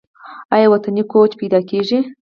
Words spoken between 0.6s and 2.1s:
وطني کوچ پیدا کیږي؟